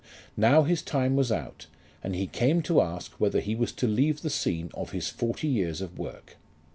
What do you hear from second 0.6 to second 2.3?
his time was out, and he